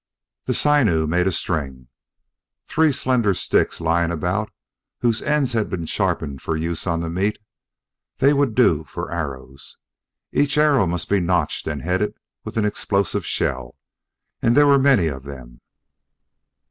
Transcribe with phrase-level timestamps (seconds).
[0.45, 1.87] The sinew made a string.
[2.65, 4.49] Three slender sticks lying about
[5.01, 7.37] whose ends had been sharpened for use on the meat:
[8.17, 9.77] they would do for arrows.
[10.31, 13.75] Each arrow must be notched and headed with an explosive shell,
[14.41, 15.61] and there were many of them.